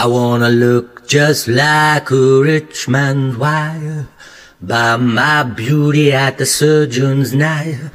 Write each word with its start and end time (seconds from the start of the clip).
I 0.00 0.06
wanna 0.06 0.48
look 0.48 1.08
just 1.08 1.48
like 1.48 2.12
a 2.12 2.40
rich 2.40 2.86
man's 2.86 3.36
wife. 3.36 4.06
Buy 4.62 4.96
my 4.96 5.42
beauty 5.42 6.12
at 6.12 6.38
the 6.38 6.46
surgeon's 6.46 7.34
knife. 7.34 7.90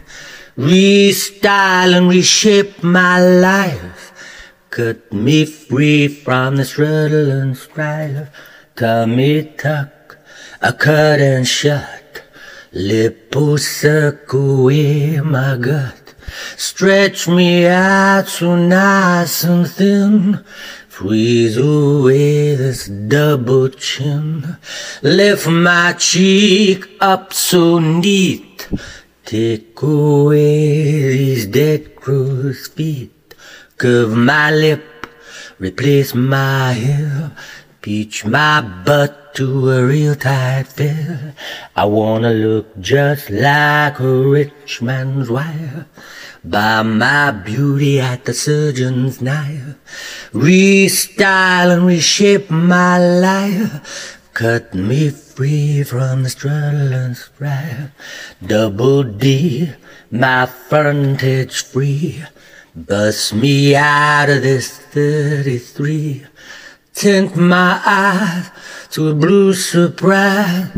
Restyle 0.58 1.96
and 1.96 2.10
reshape 2.10 2.84
my 2.84 3.22
life. 3.22 4.12
Cut 4.70 5.14
me 5.14 5.46
free 5.46 6.10
from 6.10 6.58
the 6.58 6.66
struggle 6.66 7.32
and 7.32 7.56
strife. 7.56 8.28
Tummy 8.76 9.54
tuck, 9.58 10.18
a 10.62 10.74
cut 10.74 11.22
and 11.22 11.48
shut. 11.48 12.24
Suck 13.56 14.34
away 14.34 15.22
my 15.22 15.56
gut. 15.56 16.03
Stretch 16.58 17.28
me 17.28 17.66
out 17.68 18.28
so 18.28 18.56
nice 18.56 19.44
and 19.44 19.68
thin. 19.68 20.44
Freeze 20.88 21.58
away 21.58 22.56
this 22.56 22.88
double 22.88 23.70
chin. 23.70 24.58
Lift 25.02 25.48
my 25.48 25.94
cheek 25.98 26.88
up 27.02 27.34
so 27.34 27.80
neat. 27.80 28.70
Take 29.26 29.82
away 29.82 31.14
these 31.14 31.48
dead 31.48 31.96
crow's 31.96 32.68
feet. 32.68 33.36
Curve 33.78 34.16
my 34.16 34.52
lip, 34.52 35.08
replace 35.60 36.14
my 36.14 36.74
hair. 36.74 37.32
Peach 37.84 38.24
my 38.24 38.62
butt 38.62 39.36
to 39.36 39.70
a 39.70 39.86
real 39.86 40.16
tight 40.16 40.68
fit. 40.68 41.36
I 41.76 41.84
wanna 41.84 42.32
look 42.32 42.80
just 42.80 43.30
like 43.30 44.00
a 44.00 44.24
rich 44.24 44.82
man's 44.82 45.30
wife. 45.30 45.84
Buy 46.46 46.82
my 46.84 47.32
beauty 47.32 48.00
at 48.00 48.24
the 48.24 48.34
surgeon's 48.34 49.20
knife. 49.20 49.76
Restyle 50.32 51.76
and 51.76 51.86
reshape 51.86 52.50
my 52.50 52.98
life. 52.98 54.18
Cut 54.34 54.74
me 54.74 55.10
free 55.10 55.84
from 55.84 56.24
the 56.24 56.30
struggle 56.30 56.94
and 56.94 57.18
strife. 57.18 57.92
Double 58.48 59.04
D, 59.04 59.74
my 60.10 60.46
frontage 60.46 61.66
free. 61.66 62.24
Bust 62.74 63.34
me 63.34 63.76
out 63.76 64.30
of 64.30 64.42
this 64.42 64.80
33. 64.80 66.28
Tint 66.94 67.36
my 67.36 67.82
eyes 67.84 68.52
to 68.92 69.10
a 69.10 69.16
blue 69.16 69.54
surprise. 69.54 70.70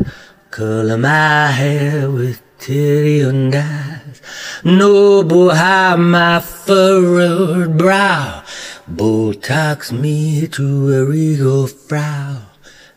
Color 0.50 0.98
my 0.98 1.48
hair 1.48 2.10
with 2.10 2.42
titty 2.58 3.20
and 3.20 3.54
eyes. 3.54 4.22
Noble 4.64 5.54
high 5.54 5.98
my 5.98 6.40
furrowed 6.40 7.78
brow. 7.78 8.44
Botox 8.90 9.92
me 9.92 10.48
to 10.48 10.94
a 10.94 11.06
regal 11.06 11.68
frown. 11.68 12.46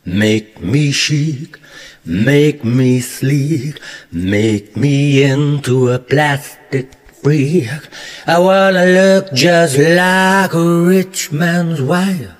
Make 0.04 0.62
me 0.62 0.92
chic, 0.92 1.58
make 2.04 2.64
me 2.64 3.00
sleek, 3.00 3.80
make 4.12 4.76
me 4.76 5.24
into 5.24 5.90
a 5.90 5.98
plastic 5.98 6.94
freak. 7.20 7.68
I 8.28 8.38
wanna 8.38 8.86
look 8.86 9.32
just 9.32 9.76
like 9.76 10.54
a 10.54 10.82
rich 10.82 11.32
man's 11.32 11.82
wife. 11.82 12.37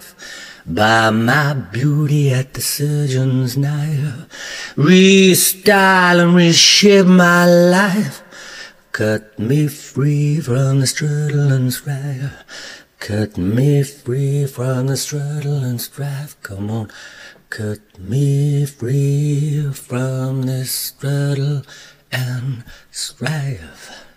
Buy 0.71 1.09
my 1.09 1.55
beauty 1.55 2.31
at 2.31 2.53
the 2.53 2.61
surgeon's 2.61 3.57
knife. 3.57 4.29
Restyle 4.77 6.21
and 6.21 6.35
reshape 6.35 7.07
my 7.07 7.47
life. 7.47 8.23
Cut 8.93 9.39
me 9.39 9.67
free 9.69 10.41
from 10.41 10.81
the 10.81 10.87
struggle 10.87 11.51
and 11.51 11.73
strife. 11.73 12.85
Cut 12.99 13.39
me 13.39 13.83
free 13.83 14.45
from 14.45 14.89
the 14.89 14.99
struggle 14.99 15.65
and 15.65 15.81
strife. 15.81 16.37
Come 16.43 16.71
on. 16.71 16.91
Cut 17.49 17.81
me 17.99 18.67
free 18.67 19.73
from 19.73 20.43
this 20.43 20.71
struggle 20.71 21.63
and 22.13 22.63
strife. 22.91 24.08